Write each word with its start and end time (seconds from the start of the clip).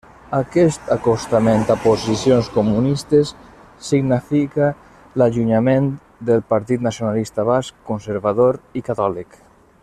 Aquest 0.35 0.87
acostament 0.93 1.65
a 1.73 1.75
posicions 1.83 2.49
comunistes 2.55 3.33
significa 3.89 4.71
l'allunyament 5.23 5.93
del 6.31 6.45
Partit 6.55 6.87
Nacionalista 6.89 7.47
Basc, 7.53 7.81
conservador 7.93 8.63
i 8.83 8.87
catòlic. 8.91 9.39